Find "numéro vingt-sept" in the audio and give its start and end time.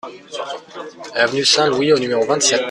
1.99-2.59